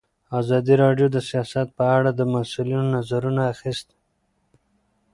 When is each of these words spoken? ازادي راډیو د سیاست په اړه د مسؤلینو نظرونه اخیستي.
ازادي 0.39 0.75
راډیو 0.83 1.07
د 1.11 1.17
سیاست 1.29 1.67
په 1.77 1.83
اړه 1.97 2.11
د 2.13 2.21
مسؤلینو 2.33 2.87
نظرونه 2.97 3.41
اخیستي. 3.53 3.97